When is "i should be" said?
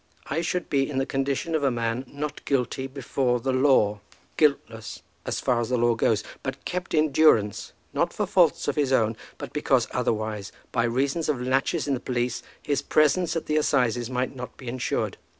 0.25-0.89